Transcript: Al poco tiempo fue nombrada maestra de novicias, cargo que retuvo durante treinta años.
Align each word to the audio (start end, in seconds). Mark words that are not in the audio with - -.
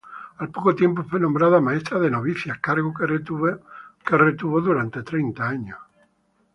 Al 0.37 0.49
poco 0.49 0.73
tiempo 0.73 1.03
fue 1.03 1.19
nombrada 1.19 1.61
maestra 1.61 1.99
de 1.99 2.09
novicias, 2.09 2.57
cargo 2.57 2.91
que 2.91 3.05
retuvo 4.17 4.59
durante 4.61 5.03
treinta 5.03 5.47
años. 5.47 5.77